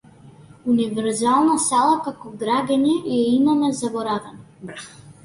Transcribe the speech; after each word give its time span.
Универзална 0.71 1.57
сала 1.65 1.99
како 2.07 2.31
граѓани 2.45 2.95
ја 3.11 3.19
имаме 3.35 3.71
заборавено. 3.81 4.81